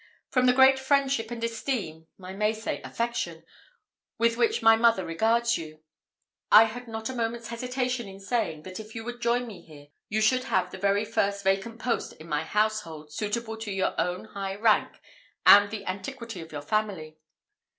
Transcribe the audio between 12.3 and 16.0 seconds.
household, suitable to your own high rank and the